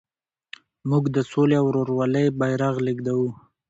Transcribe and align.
موږ 0.89 1.03
د 1.15 1.17
سولې 1.31 1.55
او 1.59 1.65
ورورولۍ 1.69 2.25
بیرغ 2.39 2.75
لېږدوو. 2.85 3.29